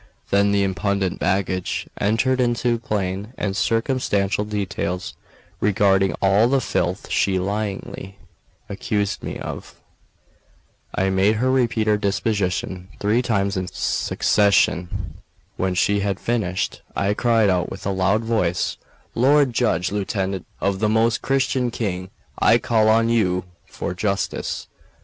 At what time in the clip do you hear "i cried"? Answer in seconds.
16.95-17.51